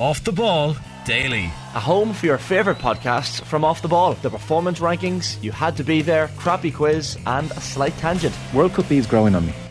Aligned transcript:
Off 0.00 0.24
the 0.24 0.32
Ball 0.32 0.74
Daily. 1.04 1.44
A 1.74 1.78
home 1.78 2.14
for 2.14 2.24
your 2.24 2.38
favourite 2.38 2.78
podcasts 2.78 3.44
from 3.44 3.66
Off 3.66 3.82
the 3.82 3.88
Ball. 3.88 4.14
The 4.14 4.30
performance 4.30 4.78
rankings, 4.78 5.40
you 5.42 5.52
had 5.52 5.76
to 5.76 5.84
be 5.84 6.00
there, 6.00 6.28
crappy 6.38 6.70
quiz, 6.70 7.18
and 7.26 7.50
a 7.50 7.60
slight 7.60 7.94
tangent. 7.98 8.34
World 8.54 8.72
Cup 8.72 8.88
B 8.88 8.96
is 8.96 9.06
growing 9.06 9.34
on 9.34 9.44
me. 9.44 9.52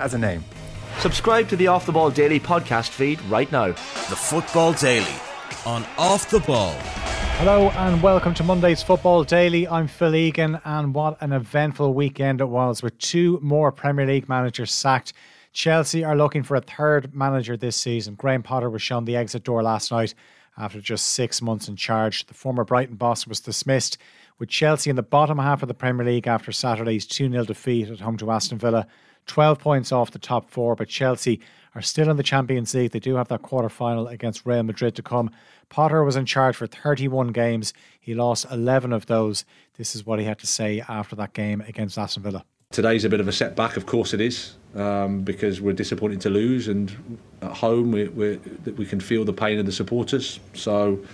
As 0.00 0.14
a 0.14 0.18
name. 0.18 0.42
Subscribe 0.98 1.48
to 1.50 1.56
the 1.56 1.68
Off 1.68 1.86
the 1.86 1.92
Ball 1.92 2.10
Daily 2.10 2.40
podcast 2.40 2.88
feed 2.88 3.22
right 3.26 3.50
now. 3.52 3.68
The 3.68 4.16
Football 4.16 4.72
Daily 4.72 5.14
on 5.64 5.86
Off 5.96 6.28
the 6.28 6.40
Ball. 6.40 6.72
Hello 7.38 7.68
and 7.68 8.02
welcome 8.02 8.34
to 8.34 8.42
Monday's 8.42 8.82
Football 8.82 9.22
Daily. 9.22 9.68
I'm 9.68 9.86
Phil 9.86 10.16
Egan, 10.16 10.60
and 10.64 10.92
what 10.96 11.16
an 11.22 11.32
eventful 11.32 11.94
weekend 11.94 12.40
it 12.40 12.48
was 12.48 12.82
with 12.82 12.98
two 12.98 13.38
more 13.40 13.70
Premier 13.70 14.04
League 14.04 14.28
managers 14.28 14.72
sacked 14.72 15.12
Chelsea 15.52 16.04
are 16.04 16.16
looking 16.16 16.42
for 16.42 16.56
a 16.56 16.60
third 16.60 17.14
manager 17.14 17.56
this 17.56 17.76
season. 17.76 18.14
Graham 18.14 18.42
Potter 18.42 18.70
was 18.70 18.82
shown 18.82 19.04
the 19.04 19.16
exit 19.16 19.42
door 19.42 19.62
last 19.62 19.90
night 19.90 20.14
after 20.56 20.80
just 20.80 21.08
six 21.08 21.42
months 21.42 21.68
in 21.68 21.76
charge. 21.76 22.26
The 22.26 22.34
former 22.34 22.64
Brighton 22.64 22.96
boss 22.96 23.26
was 23.26 23.40
dismissed, 23.40 23.98
with 24.38 24.48
Chelsea 24.48 24.90
in 24.90 24.96
the 24.96 25.02
bottom 25.02 25.38
half 25.38 25.62
of 25.62 25.68
the 25.68 25.74
Premier 25.74 26.06
League 26.06 26.26
after 26.26 26.52
Saturday's 26.52 27.06
2 27.06 27.30
0 27.30 27.44
defeat 27.44 27.88
at 27.88 28.00
home 28.00 28.16
to 28.18 28.30
Aston 28.30 28.58
Villa. 28.58 28.86
12 29.26 29.58
points 29.58 29.92
off 29.92 30.10
the 30.10 30.18
top 30.18 30.50
four, 30.50 30.74
but 30.74 30.88
Chelsea 30.88 31.40
are 31.74 31.82
still 31.82 32.08
in 32.10 32.16
the 32.16 32.22
Champions 32.22 32.74
League. 32.74 32.90
They 32.90 32.98
do 32.98 33.16
have 33.16 33.28
that 33.28 33.42
quarter 33.42 33.68
final 33.68 34.08
against 34.08 34.46
Real 34.46 34.62
Madrid 34.62 34.96
to 34.96 35.02
come. 35.02 35.30
Potter 35.68 36.02
was 36.02 36.16
in 36.16 36.26
charge 36.26 36.56
for 36.56 36.66
31 36.66 37.28
games. 37.28 37.72
He 38.00 38.14
lost 38.14 38.46
11 38.50 38.92
of 38.92 39.06
those. 39.06 39.44
This 39.76 39.94
is 39.94 40.04
what 40.04 40.18
he 40.18 40.24
had 40.24 40.38
to 40.40 40.46
say 40.46 40.82
after 40.88 41.14
that 41.16 41.32
game 41.32 41.60
against 41.60 41.98
Aston 41.98 42.22
Villa. 42.22 42.44
Today's 42.72 43.04
a 43.04 43.08
bit 43.08 43.18
of 43.18 43.26
a 43.26 43.32
setback, 43.32 43.76
of 43.76 43.86
course 43.86 44.14
it 44.14 44.20
is, 44.20 44.54
um, 44.76 45.22
because 45.22 45.60
we're 45.60 45.72
disappointed 45.72 46.20
to 46.20 46.30
lose, 46.30 46.68
and 46.68 47.18
at 47.42 47.50
home 47.50 47.90
we 47.90 48.06
we 48.06 48.36
we 48.76 48.86
can 48.86 49.00
feel 49.00 49.24
the 49.24 49.32
pain 49.32 49.58
of 49.58 49.66
the 49.66 49.72
supporters. 49.72 50.38
So 50.54 51.04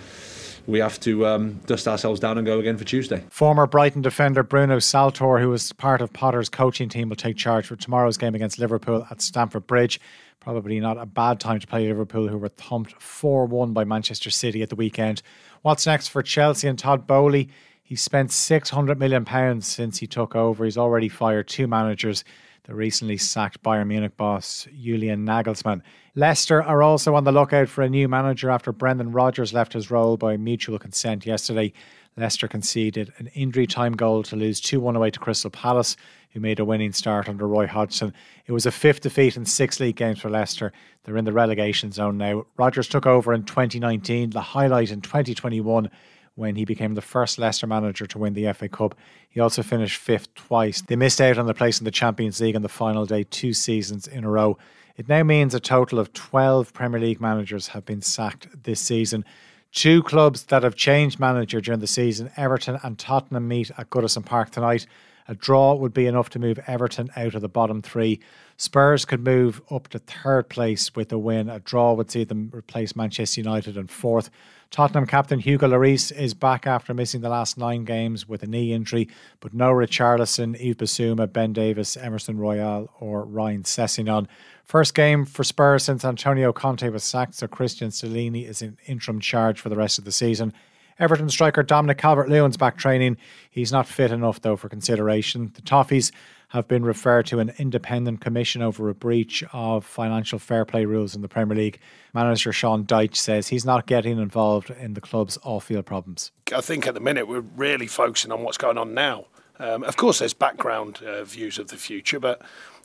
we 0.67 0.77
have 0.77 0.99
to 0.99 1.25
um, 1.25 1.59
dust 1.65 1.87
ourselves 1.87 2.19
down 2.19 2.37
and 2.37 2.45
go 2.45 2.59
again 2.59 2.77
for 2.77 2.83
Tuesday. 2.83 3.23
Former 3.31 3.65
Brighton 3.65 4.03
defender 4.03 4.43
Bruno 4.43 4.77
Saltor, 4.77 5.39
who 5.39 5.49
was 5.49 5.73
part 5.73 5.99
of 5.99 6.13
Potter's 6.13 6.47
coaching 6.47 6.89
team, 6.89 7.09
will 7.09 7.15
take 7.15 7.37
charge 7.37 7.65
for 7.65 7.75
tomorrow's 7.75 8.17
game 8.17 8.35
against 8.35 8.59
Liverpool 8.59 9.07
at 9.09 9.19
Stamford 9.19 9.65
Bridge. 9.65 9.99
Probably 10.39 10.79
not 10.79 10.99
a 10.99 11.07
bad 11.07 11.39
time 11.39 11.59
to 11.59 11.65
play 11.65 11.87
Liverpool, 11.87 12.27
who 12.27 12.37
were 12.37 12.49
thumped 12.49 13.01
4 13.01 13.47
1 13.47 13.73
by 13.73 13.83
Manchester 13.83 14.29
City 14.29 14.61
at 14.61 14.69
the 14.69 14.75
weekend. 14.75 15.23
What's 15.63 15.87
next 15.87 16.09
for 16.09 16.21
Chelsea 16.21 16.67
and 16.67 16.77
Todd 16.77 17.07
Boehly? 17.07 17.49
He 17.87 17.95
spent 17.95 18.31
£600 18.31 18.97
million 18.97 19.61
since 19.61 19.99
he 19.99 20.07
took 20.07 20.35
over. 20.35 20.65
He's 20.65 20.77
already 20.77 21.07
fired 21.07 21.47
two 21.47 21.67
managers. 21.67 22.25
The 22.63 22.75
recently 22.75 23.15
sacked 23.15 23.63
Bayern 23.63 23.87
Munich 23.87 24.17
boss, 24.17 24.67
Julian 24.77 25.25
Nagelsmann. 25.25 25.81
Leicester 26.13 26.61
are 26.61 26.83
also 26.83 27.15
on 27.15 27.23
the 27.23 27.31
lookout 27.31 27.69
for 27.69 27.83
a 27.83 27.89
new 27.89 28.09
manager 28.09 28.49
after 28.49 28.73
Brendan 28.73 29.13
Rodgers 29.13 29.53
left 29.53 29.71
his 29.71 29.89
role 29.89 30.17
by 30.17 30.35
mutual 30.35 30.77
consent 30.77 31.25
yesterday. 31.25 31.71
Leicester 32.17 32.49
conceded 32.49 33.13
an 33.19 33.27
injury 33.27 33.65
time 33.65 33.93
goal 33.93 34.21
to 34.23 34.35
lose 34.35 34.59
2 34.59 34.81
1 34.81 34.97
away 34.97 35.09
to 35.09 35.19
Crystal 35.19 35.49
Palace, 35.49 35.95
who 36.31 36.41
made 36.41 36.59
a 36.59 36.65
winning 36.65 36.91
start 36.91 37.29
under 37.29 37.47
Roy 37.47 37.67
Hodgson. 37.67 38.13
It 38.47 38.51
was 38.51 38.65
a 38.65 38.71
fifth 38.71 38.99
defeat 38.99 39.37
in 39.37 39.45
six 39.45 39.79
league 39.79 39.95
games 39.95 40.19
for 40.19 40.29
Leicester. 40.29 40.73
They're 41.05 41.15
in 41.15 41.23
the 41.23 41.31
relegation 41.31 41.93
zone 41.93 42.17
now. 42.17 42.47
Rodgers 42.57 42.89
took 42.89 43.05
over 43.05 43.33
in 43.33 43.45
2019, 43.45 44.31
the 44.31 44.41
highlight 44.41 44.91
in 44.91 44.99
2021 44.99 45.89
when 46.37 46.55
he 46.55 46.65
became 46.65 46.93
the 46.93 47.01
first 47.01 47.39
Leicester 47.39 47.65
manager 47.65 48.05
to 48.05 48.17
win 48.19 48.33
the 48.33 48.53
FA 48.53 48.69
Cup. 48.69 48.95
He 49.27 49.39
also 49.39 49.63
finished 49.63 49.99
fifth 49.99 50.33
twice. 50.35 50.81
They 50.81 50.95
missed 50.95 51.19
out 51.19 51.39
on 51.39 51.47
the 51.47 51.53
place 51.53 51.79
in 51.79 51.85
the 51.85 51.91
Champions 51.91 52.39
League 52.39 52.55
on 52.55 52.61
the 52.61 52.69
final 52.69 53.05
day 53.07 53.23
two 53.23 53.53
seasons 53.53 54.07
in 54.07 54.23
a 54.23 54.29
row. 54.29 54.57
It 54.95 55.09
now 55.09 55.23
means 55.23 55.55
a 55.55 55.59
total 55.59 55.97
of 55.99 56.13
12 56.13 56.73
Premier 56.73 56.99
League 56.99 57.19
managers 57.19 57.69
have 57.69 57.85
been 57.85 58.01
sacked 58.01 58.47
this 58.63 58.79
season. 58.79 59.25
Two 59.71 60.03
clubs 60.03 60.43
that 60.45 60.63
have 60.63 60.75
changed 60.75 61.19
manager 61.19 61.59
during 61.59 61.79
the 61.79 61.87
season, 61.87 62.31
Everton 62.37 62.79
and 62.83 62.97
Tottenham, 62.99 63.47
meet 63.47 63.71
at 63.77 63.89
Goodison 63.89 64.23
Park 64.23 64.51
tonight. 64.51 64.85
A 65.27 65.35
draw 65.35 65.73
would 65.73 65.93
be 65.93 66.05
enough 66.05 66.29
to 66.31 66.39
move 66.39 66.59
Everton 66.67 67.09
out 67.15 67.35
of 67.35 67.41
the 67.41 67.49
bottom 67.49 67.81
three. 67.81 68.19
Spurs 68.59 69.05
could 69.05 69.23
move 69.23 69.61
up 69.69 69.87
to 69.89 69.99
third 69.99 70.49
place 70.49 70.95
with 70.95 71.11
a 71.11 71.17
win. 71.17 71.47
A 71.47 71.59
draw 71.59 71.93
would 71.93 72.09
see 72.09 72.23
them 72.23 72.49
replace 72.51 72.95
Manchester 72.95 73.41
United 73.41 73.77
in 73.77 73.85
fourth. 73.85 74.31
Tottenham 74.71 75.05
captain 75.05 75.39
Hugo 75.39 75.67
Lloris 75.67 76.11
is 76.11 76.33
back 76.33 76.65
after 76.65 76.93
missing 76.93 77.21
the 77.21 77.29
last 77.29 77.57
nine 77.57 77.85
games 77.85 78.27
with 78.27 78.41
a 78.41 78.47
knee 78.47 78.73
injury, 78.73 79.07
but 79.39 79.53
no 79.53 79.71
Richarlison, 79.71 80.55
Yves 80.59 80.75
Bissouma, 80.75 81.31
Ben 81.31 81.53
Davies, 81.53 81.95
Emerson 81.95 82.37
Royal, 82.37 82.89
or 82.99 83.23
Ryan 83.25 83.61
Sessegnon. 83.61 84.27
First 84.65 84.95
game 84.95 85.23
for 85.23 85.43
Spurs 85.43 85.83
since 85.83 86.03
Antonio 86.03 86.51
Conte 86.51 86.89
was 86.89 87.03
sacked, 87.03 87.35
so 87.35 87.47
Cristian 87.47 87.89
Stellini 87.89 88.49
is 88.49 88.63
in 88.63 88.77
interim 88.87 89.19
charge 89.19 89.61
for 89.61 89.69
the 89.69 89.77
rest 89.77 89.99
of 89.99 90.03
the 90.03 90.11
season. 90.11 90.51
Everton 90.99 91.29
striker 91.29 91.61
Dominic 91.61 91.99
Calvert 91.99 92.27
Lewin's 92.27 92.57
back 92.57 92.75
training. 92.75 93.17
He's 93.51 93.71
not 93.71 93.87
fit 93.87 94.11
enough, 94.11 94.41
though, 94.41 94.55
for 94.55 94.67
consideration. 94.67 95.51
The 95.53 95.61
Toffees 95.61 96.11
have 96.49 96.67
been 96.67 96.83
referred 96.83 97.25
to 97.25 97.39
an 97.39 97.51
independent 97.57 98.21
commission 98.21 98.61
over 98.61 98.89
a 98.89 98.95
breach 98.95 99.43
of 99.51 99.85
financial 99.85 100.39
fair 100.39 100.63
play 100.63 100.85
rules 100.85 101.15
in 101.15 101.21
the 101.21 101.27
Premier 101.27 101.57
League. 101.57 101.79
Manager 102.13 102.53
Sean 102.53 102.85
Dyche 102.85 103.17
says 103.17 103.49
he's 103.49 103.65
not 103.65 103.85
getting 103.85 104.17
involved 104.17 104.69
in 104.69 104.93
the 104.93 105.01
club's 105.01 105.37
off 105.43 105.65
field 105.65 105.85
problems. 105.85 106.31
I 106.55 106.61
think 106.61 106.87
at 106.87 106.93
the 106.93 106.99
minute 106.99 107.27
we're 107.27 107.41
really 107.41 107.87
focusing 107.87 108.31
on 108.31 108.43
what's 108.43 108.57
going 108.57 108.77
on 108.77 108.93
now. 108.93 109.25
Um, 109.59 109.83
of 109.83 109.97
course, 109.97 110.19
there's 110.19 110.33
background 110.33 111.01
uh, 111.03 111.23
views 111.23 111.57
of 111.59 111.67
the 111.67 111.77
future, 111.77 112.19
but 112.19 112.41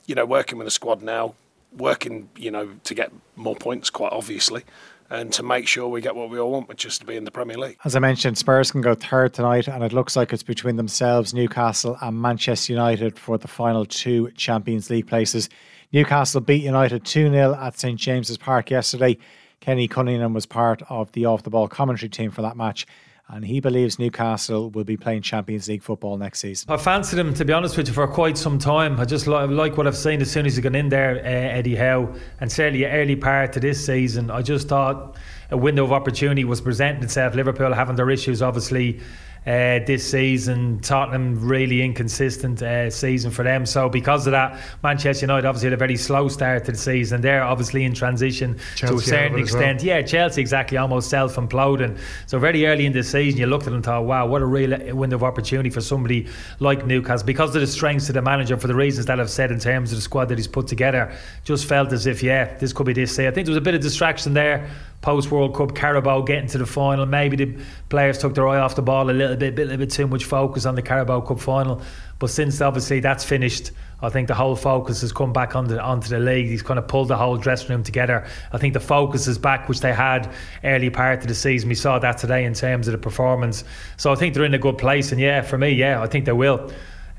you 0.07 0.15
know, 0.15 0.25
working 0.25 0.57
with 0.57 0.65
the 0.65 0.71
squad 0.71 1.01
now, 1.01 1.35
working 1.77 2.29
you 2.35 2.51
know 2.51 2.69
to 2.83 2.93
get 2.93 3.11
more 3.35 3.55
points, 3.55 3.89
quite 3.89 4.11
obviously 4.11 4.63
and 5.13 5.31
to 5.31 5.43
make 5.43 5.67
sure 5.67 5.87
we 5.87 6.01
get 6.01 6.15
what 6.15 6.31
we 6.31 6.39
all 6.39 6.51
want, 6.51 6.67
which 6.67 6.85
is 6.85 6.97
to 6.97 7.05
be 7.05 7.15
in 7.15 7.23
the 7.23 7.31
Premier 7.31 7.55
League. 7.55 7.77
As 7.85 7.95
I 7.95 7.99
mentioned, 7.99 8.35
Spurs 8.35 8.71
can 8.71 8.81
go 8.81 8.95
third 8.95 9.33
tonight, 9.33 9.67
and 9.67 9.83
it 9.83 9.93
looks 9.93 10.15
like 10.15 10.33
it's 10.33 10.41
between 10.41 10.75
themselves, 10.75 11.35
Newcastle, 11.35 11.97
and 12.01 12.19
Manchester 12.19 12.73
United 12.73 13.19
for 13.19 13.37
the 13.37 13.47
final 13.47 13.85
two 13.85 14.31
Champions 14.31 14.89
League 14.89 15.07
places. 15.07 15.49
Newcastle 15.91 16.41
beat 16.41 16.63
United 16.63 17.05
2 17.05 17.29
0 17.29 17.53
at 17.53 17.77
St 17.77 17.99
James's 17.99 18.39
Park 18.39 18.71
yesterday. 18.71 19.15
Kenny 19.59 19.87
Cunningham 19.87 20.33
was 20.33 20.47
part 20.47 20.81
of 20.89 21.11
the 21.11 21.25
off 21.25 21.43
the 21.43 21.51
ball 21.51 21.67
commentary 21.67 22.09
team 22.09 22.31
for 22.31 22.41
that 22.41 22.57
match 22.57 22.87
and 23.29 23.45
he 23.45 23.59
believes 23.59 23.97
Newcastle 23.99 24.69
will 24.71 24.83
be 24.83 24.97
playing 24.97 25.21
Champions 25.21 25.67
League 25.67 25.81
football 25.81 26.17
next 26.17 26.39
season. 26.39 26.71
I 26.71 26.77
fancied 26.77 27.17
him, 27.17 27.33
to 27.35 27.45
be 27.45 27.53
honest 27.53 27.77
with 27.77 27.87
you, 27.87 27.93
for 27.93 28.07
quite 28.07 28.37
some 28.37 28.59
time. 28.59 28.99
I 28.99 29.05
just 29.05 29.27
like, 29.27 29.49
like 29.49 29.77
what 29.77 29.87
I've 29.87 29.97
seen 29.97 30.21
as 30.21 30.29
soon 30.29 30.45
as 30.45 30.55
he 30.55 30.61
got 30.61 30.75
in 30.75 30.89
there, 30.89 31.17
uh, 31.17 31.57
Eddie 31.57 31.75
Howe, 31.75 32.13
and 32.41 32.51
certainly 32.51 32.85
early 32.85 33.15
part 33.15 33.55
of 33.55 33.61
this 33.61 33.83
season. 33.83 34.29
I 34.29 34.41
just 34.41 34.67
thought 34.67 35.15
a 35.51 35.57
window 35.57 35.83
of 35.83 35.93
opportunity 35.93 36.43
was 36.43 36.59
presenting 36.59 37.03
itself. 37.03 37.33
Liverpool 37.33 37.73
having 37.73 37.95
their 37.95 38.09
issues, 38.09 38.41
obviously 38.41 38.99
uh, 39.45 39.79
this 39.85 40.09
season. 40.09 40.79
Tottenham 40.79 41.45
really 41.45 41.81
inconsistent 41.81 42.61
uh, 42.61 42.89
season 42.89 43.31
for 43.31 43.43
them. 43.43 43.65
So 43.65 43.89
because 43.89 44.25
of 44.27 44.31
that, 44.31 44.59
Manchester 44.83 45.25
United 45.25 45.47
obviously 45.47 45.67
had 45.67 45.73
a 45.73 45.77
very 45.77 45.97
slow 45.97 46.27
start 46.29 46.65
to 46.65 46.71
the 46.71 46.77
season. 46.77 47.21
They're 47.21 47.43
obviously 47.43 47.83
in 47.83 47.93
transition 47.93 48.57
Chelsea 48.75 48.93
to 48.93 48.99
a 48.99 49.01
certain 49.01 49.39
extent. 49.39 49.79
Well. 49.79 49.87
Yeah, 49.87 50.01
Chelsea 50.01 50.41
exactly 50.41 50.77
almost 50.77 51.09
self 51.09 51.35
imploding. 51.35 51.97
So 52.25 52.39
very 52.39 52.65
early 52.65 52.85
in 52.85 52.93
the 52.93 53.03
season, 53.03 53.39
you 53.39 53.47
looked 53.47 53.63
at 53.63 53.65
them 53.65 53.75
and 53.75 53.83
thought, 53.83 54.05
wow, 54.05 54.25
what 54.25 54.41
a 54.41 54.45
real 54.45 54.95
window 54.95 55.17
of 55.17 55.23
opportunity 55.23 55.69
for 55.69 55.81
somebody 55.81 56.27
like 56.59 56.85
Newcastle 56.85 57.25
because 57.25 57.53
of 57.55 57.61
the 57.61 57.67
strengths 57.67 58.09
of 58.09 58.15
the 58.15 58.21
manager 58.21 58.57
for 58.57 58.67
the 58.67 58.75
reasons 58.75 59.05
that 59.07 59.19
I've 59.19 59.29
said 59.29 59.51
in 59.51 59.59
terms 59.59 59.91
of 59.91 59.97
the 59.97 60.01
squad 60.01 60.25
that 60.25 60.37
he's 60.37 60.47
put 60.47 60.67
together. 60.67 61.13
Just 61.43 61.65
felt 61.65 61.91
as 61.91 62.05
if 62.05 62.23
yeah, 62.23 62.57
this 62.57 62.71
could 62.73 62.85
be 62.85 62.93
this. 62.93 63.13
Say 63.13 63.27
I 63.27 63.31
think 63.31 63.45
there 63.45 63.51
was 63.51 63.57
a 63.57 63.61
bit 63.61 63.75
of 63.75 63.81
distraction 63.81 64.33
there 64.33 64.69
post 65.03 65.29
World 65.29 65.53
Cup, 65.53 65.75
Carabao 65.75 66.21
getting 66.21 66.47
to 66.47 66.57
the 66.57 66.65
final. 66.65 67.05
Maybe 67.05 67.35
the 67.35 67.61
players 67.89 68.17
took 68.17 68.33
their 68.33 68.47
eye 68.47 68.59
off 68.59 68.75
the 68.75 68.81
ball 68.81 69.09
a 69.09 69.11
little 69.11 69.35
bit, 69.35 69.53
a 69.53 69.61
little 69.61 69.77
bit 69.77 69.91
too 69.91 70.07
much 70.07 70.23
focus 70.23 70.65
on 70.65 70.75
the 70.75 70.81
Carabao 70.81 71.21
Cup 71.21 71.41
final. 71.41 71.81
But 72.19 72.29
since 72.29 72.61
obviously 72.61 73.01
that's 73.01 73.25
finished, 73.25 73.71
I 74.01 74.09
think 74.09 74.29
the 74.29 74.33
whole 74.33 74.55
focus 74.55 75.01
has 75.01 75.11
come 75.11 75.33
back 75.33 75.57
onto, 75.57 75.77
onto 75.77 76.07
the 76.07 76.19
league. 76.19 76.47
He's 76.47 76.63
kind 76.63 76.79
of 76.79 76.87
pulled 76.87 77.09
the 77.09 77.17
whole 77.17 77.35
dressing 77.35 77.69
room 77.69 77.83
together. 77.83 78.25
I 78.53 78.57
think 78.57 78.73
the 78.73 78.79
focus 78.79 79.27
is 79.27 79.37
back, 79.37 79.67
which 79.67 79.81
they 79.81 79.93
had 79.93 80.33
early 80.63 80.89
part 80.89 81.19
of 81.19 81.27
the 81.27 81.35
season. 81.35 81.67
We 81.67 81.75
saw 81.75 81.99
that 81.99 82.17
today 82.17 82.45
in 82.45 82.53
terms 82.53 82.87
of 82.87 82.93
the 82.93 82.97
performance. 82.97 83.65
So 83.97 84.13
I 84.13 84.15
think 84.15 84.33
they're 84.33 84.45
in 84.45 84.53
a 84.53 84.57
good 84.57 84.77
place. 84.77 85.11
And 85.11 85.19
yeah, 85.19 85.41
for 85.41 85.57
me, 85.57 85.71
yeah, 85.71 86.01
I 86.01 86.07
think 86.07 86.23
they 86.23 86.31
will. 86.31 86.71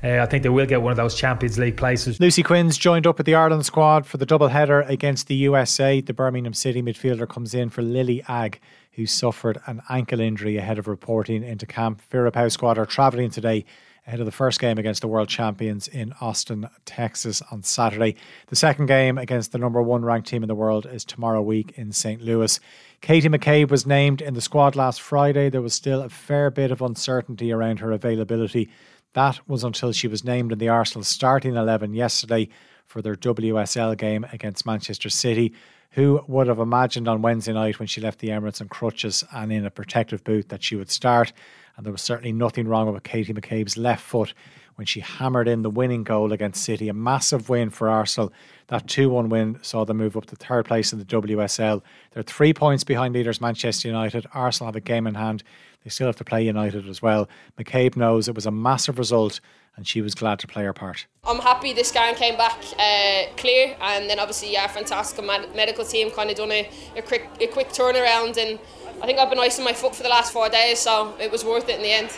Uh, 0.05 0.21
I 0.21 0.27
think 0.27 0.43
they 0.43 0.49
will 0.49 0.67
get 0.67 0.83
one 0.83 0.91
of 0.91 0.97
those 0.97 1.15
Champions 1.15 1.57
League 1.57 1.77
places. 1.77 2.19
Lucy 2.19 2.43
Quinn's 2.43 2.77
joined 2.77 3.07
up 3.07 3.17
with 3.17 3.25
the 3.25 3.33
Ireland 3.33 3.65
squad 3.65 4.05
for 4.05 4.17
the 4.17 4.25
double 4.25 4.49
header 4.49 4.81
against 4.81 5.25
the 5.25 5.33
USA. 5.33 5.99
The 5.99 6.13
Birmingham 6.13 6.53
City 6.53 6.83
midfielder 6.83 7.27
comes 7.27 7.55
in 7.55 7.71
for 7.71 7.81
Lily 7.81 8.23
Agg, 8.27 8.59
who 8.91 9.07
suffered 9.07 9.59
an 9.65 9.81
ankle 9.89 10.19
injury 10.19 10.57
ahead 10.57 10.77
of 10.77 10.87
reporting 10.87 11.43
into 11.43 11.65
camp. 11.65 12.03
Vera 12.11 12.31
Pauw 12.31 12.51
squad 12.51 12.77
are 12.77 12.85
travelling 12.85 13.31
today 13.31 13.65
ahead 14.05 14.19
of 14.19 14.27
the 14.27 14.31
first 14.31 14.59
game 14.59 14.77
against 14.77 15.01
the 15.01 15.07
world 15.07 15.27
champions 15.27 15.87
in 15.87 16.13
Austin, 16.21 16.69
Texas 16.85 17.41
on 17.51 17.63
Saturday. 17.63 18.15
The 18.47 18.55
second 18.55 18.85
game 18.85 19.17
against 19.17 19.53
the 19.53 19.57
number 19.57 19.81
one 19.81 20.05
ranked 20.05 20.27
team 20.27 20.43
in 20.43 20.47
the 20.47 20.53
world 20.53 20.85
is 20.85 21.03
tomorrow 21.03 21.41
week 21.41 21.73
in 21.77 21.91
St. 21.91 22.21
Louis. 22.21 22.59
Katie 23.01 23.29
McCabe 23.29 23.71
was 23.71 23.87
named 23.87 24.21
in 24.21 24.35
the 24.35 24.41
squad 24.41 24.75
last 24.75 25.01
Friday. 25.01 25.49
There 25.49 25.61
was 25.63 25.73
still 25.73 26.03
a 26.03 26.09
fair 26.09 26.51
bit 26.51 26.69
of 26.69 26.83
uncertainty 26.83 27.51
around 27.51 27.79
her 27.79 27.91
availability 27.91 28.69
that 29.15 29.39
was 29.47 29.63
until 29.63 29.93
she 29.93 30.09
was 30.09 30.25
named 30.25 30.51
in 30.51 30.59
the 30.59 30.67
Arsenal 30.67 31.03
starting 31.03 31.55
11 31.55 31.93
yesterday 31.93 32.49
for 32.85 33.01
their 33.01 33.15
WSL 33.15 33.97
game 33.97 34.25
against 34.33 34.65
Manchester 34.65 35.09
City. 35.09 35.53
Who 35.91 36.21
would 36.27 36.47
have 36.47 36.59
imagined 36.59 37.07
on 37.07 37.21
Wednesday 37.21 37.53
night 37.53 37.79
when 37.79 37.87
she 37.87 38.01
left 38.01 38.19
the 38.19 38.27
Emirates 38.27 38.59
on 38.59 38.67
crutches 38.67 39.23
and 39.33 39.53
in 39.53 39.65
a 39.65 39.71
protective 39.71 40.21
boot 40.25 40.49
that 40.49 40.61
she 40.61 40.75
would 40.75 40.91
start? 40.91 41.31
And 41.77 41.85
there 41.85 41.93
was 41.93 42.01
certainly 42.01 42.33
nothing 42.33 42.67
wrong 42.67 42.91
with 42.91 43.03
Katie 43.03 43.33
McCabe's 43.33 43.77
left 43.77 44.03
foot 44.03 44.33
when 44.75 44.85
she 44.85 44.99
hammered 44.99 45.47
in 45.47 45.61
the 45.61 45.69
winning 45.69 46.03
goal 46.03 46.31
against 46.31 46.63
City. 46.63 46.89
A 46.89 46.93
massive 46.93 47.49
win 47.49 47.69
for 47.69 47.89
Arsenal. 47.89 48.31
That 48.67 48.87
2 48.87 49.09
1 49.09 49.29
win 49.29 49.59
saw 49.61 49.85
them 49.85 49.97
move 49.97 50.17
up 50.17 50.25
to 50.27 50.35
third 50.35 50.65
place 50.65 50.93
in 50.93 50.99
the 50.99 51.05
WSL. 51.05 51.81
They're 52.11 52.23
three 52.23 52.53
points 52.53 52.83
behind 52.83 53.13
leaders 53.13 53.41
Manchester 53.41 53.87
United. 53.87 54.25
Arsenal 54.33 54.67
have 54.67 54.75
a 54.75 54.81
game 54.81 55.07
in 55.07 55.15
hand. 55.15 55.43
They 55.83 55.89
still 55.89 56.07
have 56.07 56.15
to 56.17 56.23
play 56.23 56.43
United 56.43 56.87
as 56.89 57.01
well. 57.01 57.29
McCabe 57.59 57.95
knows 57.95 58.27
it 58.27 58.35
was 58.35 58.47
a 58.47 58.51
massive 58.51 58.97
result 58.97 59.39
and 59.77 59.85
she 59.85 60.01
was 60.01 60.15
glad 60.15 60.39
to 60.39 60.47
play 60.47 60.63
her 60.63 60.73
part. 60.73 61.05
I'm 61.25 61.39
happy 61.39 61.73
this 61.73 61.89
scan 61.89 62.15
came 62.15 62.37
back 62.37 62.57
uh, 62.79 63.33
clear, 63.35 63.75
and 63.81 64.09
then 64.09 64.19
obviously 64.19 64.57
our 64.57 64.69
fantastic 64.69 65.25
medical 65.25 65.83
team 65.83 66.11
kind 66.11 66.29
of 66.29 66.37
done 66.37 66.51
a, 66.51 66.69
a 66.95 67.01
quick 67.01 67.27
a 67.41 67.47
quick 67.47 67.69
turnaround, 67.69 68.37
and 68.37 68.57
I 69.01 69.05
think 69.05 69.19
I've 69.19 69.29
been 69.29 69.39
icing 69.39 69.65
my 69.65 69.73
foot 69.73 69.95
for 69.95 70.03
the 70.03 70.09
last 70.09 70.31
four 70.31 70.49
days, 70.49 70.79
so 70.79 71.13
it 71.19 71.31
was 71.31 71.43
worth 71.43 71.67
it 71.67 71.75
in 71.75 71.81
the 71.81 71.91
end. 71.91 72.09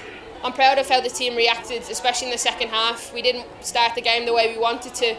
I'm 0.44 0.54
proud 0.54 0.78
of 0.78 0.88
how 0.88 1.02
the 1.02 1.10
team 1.10 1.36
reacted, 1.36 1.84
especially 1.84 2.28
in 2.28 2.32
the 2.32 2.38
second 2.38 2.70
half. 2.70 3.14
We 3.14 3.22
didn't 3.22 3.46
start 3.62 3.96
the 3.96 4.02
game 4.02 4.26
the 4.26 4.34
way 4.34 4.54
we 4.54 4.60
wanted 4.60 4.94
to, 4.96 5.12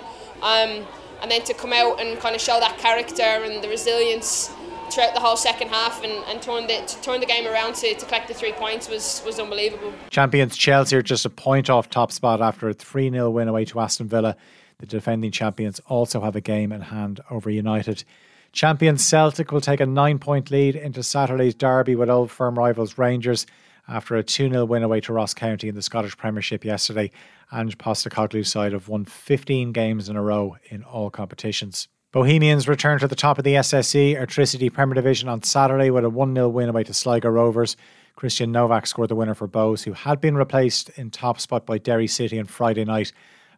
um, 0.43 0.87
and 1.23 1.31
then 1.31 1.43
to 1.45 1.55
come 1.55 1.73
out 1.73 2.01
and 2.01 2.19
kind 2.21 2.35
of 2.35 2.41
show 2.41 2.59
that 2.61 2.79
character 2.79 3.23
and 3.23 3.63
the 3.63 3.69
resilience 3.69 4.51
throughout 4.91 5.15
the 5.15 5.21
whole 5.21 5.37
second 5.37 5.69
half 5.69 6.03
and, 6.03 6.13
and 6.29 6.41
turn 6.41 6.67
the 6.67 6.99
turn 7.03 7.21
the 7.21 7.27
game 7.27 7.47
around 7.47 7.75
to, 7.75 7.95
to 7.95 8.07
collect 8.07 8.29
the 8.29 8.35
three 8.35 8.53
points 8.53 8.89
was 8.89 9.23
was 9.27 9.39
unbelievable. 9.39 9.93
Champions 10.11 10.57
Chelsea 10.57 10.97
are 10.97 11.03
just 11.03 11.25
a 11.25 11.31
point 11.31 11.69
off 11.69 11.91
top 11.91 12.13
spot 12.13 12.41
after 12.41 12.69
a 12.69 12.75
3 12.75 13.11
0 13.11 13.31
win 13.31 13.49
away 13.49 13.65
to 13.67 13.81
Aston 13.81 14.09
Villa. 14.09 14.37
The 14.79 14.87
defending 14.87 15.33
champions 15.33 15.81
also 15.87 16.21
have 16.21 16.37
a 16.37 16.41
game 16.41 16.73
in 16.73 16.83
hand 16.83 17.21
over 17.31 17.51
United. 17.51 18.05
Champions 18.53 19.05
Celtic 19.05 19.53
will 19.53 19.61
take 19.61 19.81
a 19.81 19.87
nine 19.87 20.19
point 20.19 20.51
lead 20.51 20.77
into 20.77 21.03
Saturday's 21.03 21.55
derby 21.55 21.95
with 21.95 22.09
old 22.09 22.31
firm 22.31 22.59
rivals 22.59 22.97
Rangers 22.97 23.47
after 23.89 24.17
a 24.17 24.23
2 24.23 24.51
0 24.51 24.65
win 24.67 24.83
away 24.83 25.01
to 25.01 25.13
Ross 25.13 25.35
County 25.35 25.69
in 25.69 25.75
the 25.75 25.83
Scottish 25.83 26.17
Premiership 26.17 26.65
yesterday. 26.65 27.11
Ange 27.53 27.79
Postecoglou's 27.79 28.51
side 28.51 28.73
have 28.73 28.89
won 28.89 29.05
15 29.05 29.73
games 29.73 30.09
in 30.09 30.17
a 30.17 30.23
row 30.23 30.57
in 30.71 30.83
all 30.83 31.11
competitions. 31.11 31.89
Bohemians 32.13 32.69
return 32.69 32.99
to 32.99 33.09
the 33.09 33.15
top 33.15 33.39
of 33.39 33.45
the 33.45 33.55
SSE 33.55 34.17
Airtricity 34.17 34.73
Premier 34.73 34.95
Division 34.95 35.29
on 35.29 35.43
Saturday 35.43 35.91
with 35.91 36.05
a 36.05 36.11
1 36.11 36.35
0 36.35 36.49
win 36.49 36.69
away 36.69 36.85
to 36.85 36.95
Sligo 36.95 37.29
Rovers. 37.29 37.77
Krystian 38.17 38.51
Nowak 38.51 38.87
scored 38.87 39.11
the 39.11 39.15
winner 39.15 39.35
for 39.35 39.47
Bohs, 39.47 39.85
who 39.85 39.93
had 39.93 40.21
been 40.21 40.37
replaced 40.37 40.89
in 40.91 41.11
top 41.11 41.39
spot 41.41 41.65
by 41.65 41.79
Derry 41.79 42.09
City 42.09 42.39
on 42.39 42.47
Friday 42.47 42.85
night 42.85 43.13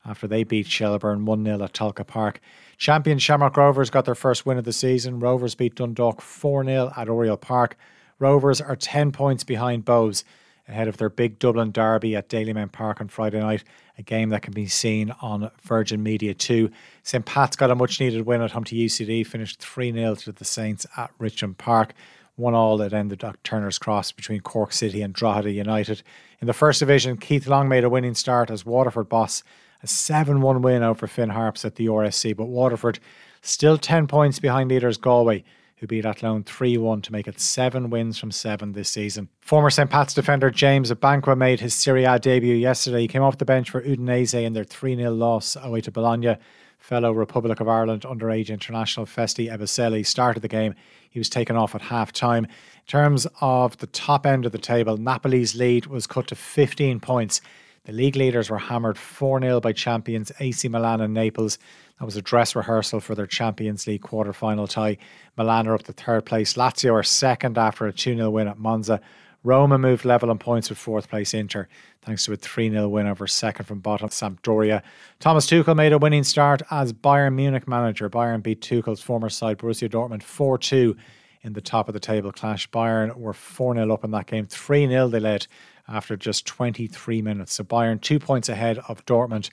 after 0.04 0.26
they 0.26 0.44
beat 0.44 0.66
Shelbourne 0.66 1.24
1 1.24 1.44
0 1.44 1.62
at 1.62 1.72
Tolka 1.72 2.06
Park. 2.06 2.40
Champion 2.76 3.18
Shamrock 3.18 3.56
Rovers 3.56 3.90
got 3.90 4.04
their 4.04 4.14
first 4.14 4.46
win 4.46 4.58
of 4.58 4.64
the 4.64 4.72
season. 4.72 5.20
Rovers 5.20 5.54
beat 5.54 5.76
Dundalk 5.76 6.20
4 6.20 6.64
0 6.64 6.92
at 6.96 7.08
Oriel 7.08 7.36
Park. 7.36 7.76
Rovers 8.20 8.60
are 8.60 8.76
10 8.76 9.12
points 9.12 9.42
behind 9.42 9.84
Bohs 9.84 10.22
ahead 10.68 10.86
of 10.86 10.98
their 10.98 11.08
big 11.08 11.38
Dublin 11.38 11.72
derby 11.72 12.14
at 12.14 12.28
Dalymount 12.28 12.70
Park 12.70 13.00
on 13.00 13.08
Friday 13.08 13.40
night, 13.40 13.64
a 13.98 14.02
game 14.02 14.28
that 14.28 14.42
can 14.42 14.52
be 14.52 14.66
seen 14.66 15.12
on 15.20 15.50
Virgin 15.62 16.02
Media 16.02 16.34
2. 16.34 16.70
St 17.02 17.24
Pat's 17.24 17.56
got 17.56 17.70
a 17.70 17.74
much 17.74 17.98
needed 17.98 18.26
win 18.26 18.42
at 18.42 18.52
home 18.52 18.64
to 18.64 18.76
UCD, 18.76 19.26
finished 19.26 19.58
3 19.58 19.92
0 19.92 20.14
to 20.16 20.32
the 20.32 20.44
Saints 20.44 20.86
at 20.96 21.10
Richmond 21.18 21.58
Park. 21.58 21.94
One 22.36 22.54
all 22.54 22.80
at 22.82 22.92
ended 22.92 23.24
at 23.24 23.42
Turner's 23.42 23.78
Cross 23.78 24.12
between 24.12 24.40
Cork 24.40 24.72
City 24.72 25.02
and 25.02 25.12
Drogheda 25.12 25.50
United. 25.50 26.02
In 26.40 26.46
the 26.46 26.52
first 26.52 26.78
division, 26.78 27.16
Keith 27.16 27.46
Long 27.46 27.68
made 27.68 27.84
a 27.84 27.90
winning 27.90 28.14
start 28.14 28.50
as 28.50 28.64
Waterford 28.64 29.08
boss 29.08 29.42
a 29.82 29.86
7 29.86 30.40
1 30.40 30.62
win 30.62 30.82
over 30.82 31.06
Finn 31.06 31.30
Harps 31.30 31.64
at 31.64 31.76
the 31.76 31.86
RSC, 31.86 32.36
but 32.36 32.46
Waterford 32.46 32.98
still 33.40 33.78
10 33.78 34.06
points 34.06 34.38
behind 34.38 34.70
leaders 34.70 34.98
Galway 34.98 35.42
who 35.80 35.86
beat 35.86 36.04
Athlone 36.04 36.44
3 36.44 36.76
1 36.76 37.00
to 37.02 37.12
make 37.12 37.26
it 37.26 37.40
seven 37.40 37.88
wins 37.88 38.18
from 38.18 38.30
seven 38.30 38.72
this 38.72 38.90
season. 38.90 39.30
Former 39.40 39.70
St. 39.70 39.88
Pat's 39.88 40.12
defender 40.12 40.50
James 40.50 40.92
Abankwah 40.92 41.38
made 41.38 41.60
his 41.60 41.72
Serie 41.72 42.04
A 42.04 42.18
debut 42.18 42.54
yesterday. 42.54 43.00
He 43.00 43.08
came 43.08 43.22
off 43.22 43.38
the 43.38 43.46
bench 43.46 43.70
for 43.70 43.80
Udinese 43.80 44.44
in 44.44 44.52
their 44.52 44.64
3 44.64 44.96
0 44.96 45.10
loss 45.12 45.56
away 45.56 45.80
to 45.80 45.90
Bologna. 45.90 46.36
Fellow 46.78 47.12
Republic 47.12 47.60
of 47.60 47.68
Ireland 47.68 48.02
underage 48.02 48.50
international 48.50 49.06
Festy 49.06 49.50
Ebosele 49.50 50.04
started 50.06 50.40
the 50.40 50.48
game. 50.48 50.74
He 51.08 51.18
was 51.18 51.30
taken 51.30 51.56
off 51.56 51.74
at 51.74 51.82
half 51.82 52.12
time. 52.12 52.44
In 52.44 52.50
terms 52.86 53.26
of 53.40 53.78
the 53.78 53.86
top 53.86 54.26
end 54.26 54.44
of 54.44 54.52
the 54.52 54.58
table, 54.58 54.98
Napoli's 54.98 55.54
lead 55.54 55.86
was 55.86 56.06
cut 56.06 56.26
to 56.28 56.34
15 56.34 57.00
points. 57.00 57.40
The 57.84 57.92
league 57.92 58.16
leaders 58.16 58.50
were 58.50 58.58
hammered 58.58 58.98
4 58.98 59.40
0 59.40 59.60
by 59.60 59.72
champions 59.72 60.30
AC 60.38 60.68
Milan 60.68 61.00
and 61.00 61.14
Naples. 61.14 61.58
That 61.98 62.04
was 62.04 62.16
a 62.16 62.22
dress 62.22 62.54
rehearsal 62.54 63.00
for 63.00 63.14
their 63.14 63.26
Champions 63.26 63.86
League 63.86 64.02
quarter 64.02 64.34
final 64.34 64.66
tie. 64.66 64.98
Milan 65.36 65.66
are 65.66 65.74
up 65.74 65.84
to 65.84 65.92
third 65.92 66.26
place. 66.26 66.54
Lazio 66.54 66.92
are 66.92 67.02
second 67.02 67.56
after 67.56 67.86
a 67.86 67.92
2 67.92 68.16
0 68.16 68.30
win 68.30 68.48
at 68.48 68.58
Monza. 68.58 69.00
Roma 69.42 69.78
moved 69.78 70.04
level 70.04 70.28
on 70.28 70.38
points 70.38 70.68
with 70.68 70.78
fourth 70.78 71.08
place 71.08 71.32
Inter, 71.32 71.66
thanks 72.02 72.26
to 72.26 72.32
a 72.34 72.36
3 72.36 72.68
0 72.70 72.88
win 72.90 73.06
over 73.06 73.26
second 73.26 73.64
from 73.64 73.80
bottom 73.80 74.10
Sampdoria. 74.10 74.82
Thomas 75.18 75.46
Tuchel 75.46 75.74
made 75.74 75.94
a 75.94 75.98
winning 75.98 76.24
start 76.24 76.60
as 76.70 76.92
Bayern 76.92 77.34
Munich 77.34 77.66
manager. 77.66 78.10
Bayern 78.10 78.42
beat 78.42 78.60
Tuchel's 78.60 79.00
former 79.00 79.30
side, 79.30 79.56
Borussia 79.56 79.88
Dortmund, 79.88 80.22
4 80.22 80.58
2 80.58 80.94
in 81.42 81.54
the 81.54 81.62
top 81.62 81.88
of 81.88 81.94
the 81.94 82.00
table 82.00 82.30
clash. 82.30 82.68
Bayern 82.70 83.16
were 83.16 83.32
4 83.32 83.74
0 83.74 83.90
up 83.90 84.04
in 84.04 84.10
that 84.10 84.26
game. 84.26 84.46
3 84.46 84.86
0 84.86 85.08
they 85.08 85.20
led 85.20 85.46
after 85.88 86.16
just 86.16 86.46
23 86.46 87.22
minutes. 87.22 87.54
So 87.54 87.64
Bayern 87.64 88.00
two 88.00 88.18
points 88.18 88.48
ahead 88.48 88.78
of 88.88 89.04
Dortmund 89.06 89.50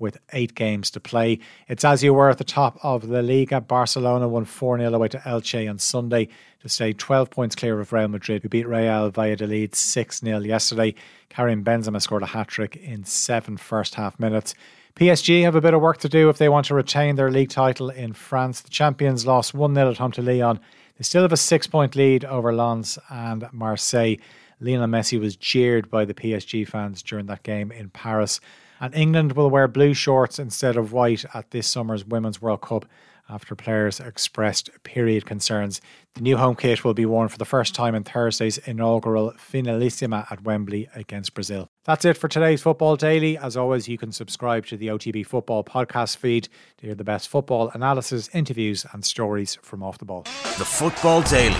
with 0.00 0.18
eight 0.32 0.54
games 0.54 0.90
to 0.90 0.98
play. 0.98 1.38
It's 1.68 1.84
as 1.84 2.02
you 2.02 2.14
were 2.14 2.30
at 2.30 2.38
the 2.38 2.44
top 2.44 2.78
of 2.82 3.08
the 3.08 3.22
Liga. 3.22 3.60
Barcelona 3.60 4.26
won 4.26 4.46
4 4.46 4.78
0 4.78 4.92
away 4.92 5.08
to 5.08 5.18
Elche 5.18 5.68
on 5.68 5.78
Sunday 5.78 6.28
to 6.62 6.68
stay 6.68 6.92
12 6.92 7.30
points 7.30 7.54
clear 7.54 7.78
of 7.78 7.92
Real 7.92 8.08
Madrid, 8.08 8.42
who 8.42 8.48
beat 8.48 8.66
Real 8.66 9.10
Valladolid 9.10 9.74
6 9.74 10.20
0 10.20 10.38
yesterday. 10.40 10.94
Karim 11.28 11.62
Benzema 11.62 12.00
scored 12.00 12.22
a 12.22 12.26
hat 12.26 12.48
trick 12.48 12.76
in 12.76 13.04
seven 13.04 13.56
first 13.56 13.94
half 13.94 14.18
minutes. 14.18 14.54
PSG 14.96 15.42
have 15.42 15.54
a 15.54 15.60
bit 15.60 15.74
of 15.74 15.80
work 15.80 15.98
to 15.98 16.08
do 16.08 16.28
if 16.28 16.38
they 16.38 16.48
want 16.48 16.66
to 16.66 16.74
retain 16.74 17.16
their 17.16 17.30
league 17.30 17.50
title 17.50 17.90
in 17.90 18.12
France. 18.12 18.60
The 18.60 18.70
champions 18.70 19.26
lost 19.26 19.54
1 19.54 19.74
0 19.74 19.90
at 19.90 19.98
home 19.98 20.12
to 20.12 20.22
Lyon. 20.22 20.58
They 20.96 21.04
still 21.04 21.22
have 21.22 21.32
a 21.32 21.36
six 21.36 21.66
point 21.66 21.94
lead 21.94 22.24
over 22.24 22.52
Lens 22.52 22.98
and 23.08 23.46
Marseille. 23.52 24.16
Lionel 24.60 24.86
Messi 24.86 25.18
was 25.18 25.36
jeered 25.36 25.90
by 25.90 26.04
the 26.04 26.14
PSG 26.14 26.68
fans 26.68 27.02
during 27.02 27.26
that 27.26 27.42
game 27.42 27.72
in 27.72 27.90
Paris. 27.90 28.40
And 28.78 28.94
England 28.94 29.32
will 29.32 29.50
wear 29.50 29.68
blue 29.68 29.94
shorts 29.94 30.38
instead 30.38 30.76
of 30.76 30.92
white 30.92 31.24
at 31.34 31.50
this 31.50 31.66
summer's 31.66 32.04
Women's 32.04 32.40
World 32.40 32.62
Cup 32.62 32.86
after 33.30 33.54
players 33.54 34.00
expressed 34.00 34.70
period 34.82 35.24
concerns. 35.24 35.80
The 36.14 36.20
new 36.20 36.36
home 36.36 36.56
kit 36.56 36.84
will 36.84 36.94
be 36.94 37.06
worn 37.06 37.28
for 37.28 37.38
the 37.38 37.44
first 37.44 37.74
time 37.74 37.94
in 37.94 38.02
Thursday's 38.02 38.58
inaugural 38.58 39.32
Finalissima 39.38 40.30
at 40.30 40.42
Wembley 40.42 40.88
against 40.94 41.34
Brazil. 41.34 41.70
That's 41.84 42.04
it 42.04 42.16
for 42.16 42.28
today's 42.28 42.62
Football 42.62 42.96
Daily. 42.96 43.38
As 43.38 43.56
always, 43.56 43.88
you 43.88 43.96
can 43.96 44.12
subscribe 44.12 44.66
to 44.66 44.76
the 44.76 44.88
OTB 44.88 45.24
Football 45.26 45.62
podcast 45.62 46.16
feed 46.16 46.48
to 46.78 46.86
hear 46.86 46.94
the 46.94 47.04
best 47.04 47.28
football 47.28 47.70
analysis, 47.72 48.28
interviews, 48.34 48.84
and 48.92 49.04
stories 49.04 49.56
from 49.62 49.82
off 49.82 49.98
the 49.98 50.04
ball. 50.04 50.22
The 50.58 50.64
Football 50.64 51.22
Daily 51.22 51.54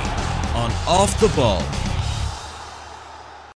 on 0.55 0.73
Off 0.89 1.19
the 1.21 1.29
Ball. 1.37 1.90